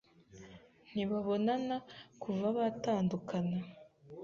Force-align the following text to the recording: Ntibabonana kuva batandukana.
Ntibabonana 0.89 1.75
kuva 2.21 2.47
batandukana. 2.57 3.57